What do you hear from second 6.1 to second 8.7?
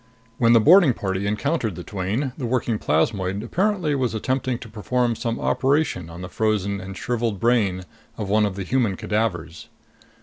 the frozen and shriveled brain of one of the